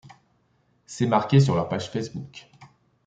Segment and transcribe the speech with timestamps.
[0.87, 2.49] C’est marqué sur leur page Facebook.